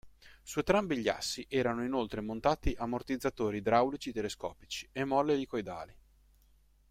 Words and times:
Su 0.41 0.57
entrambi 0.57 0.97
gli 0.97 1.07
assi 1.09 1.45
erano 1.47 1.83
inoltre 1.85 2.21
montati 2.21 2.73
ammortizzatori 2.75 3.57
idraulici 3.57 4.11
telescopici 4.11 4.89
e 4.91 5.05
molle 5.05 5.33
elicoidali. 5.33 5.95